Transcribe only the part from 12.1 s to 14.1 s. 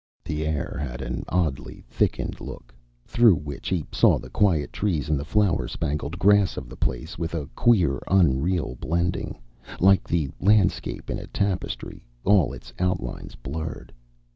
all its outlines blurred.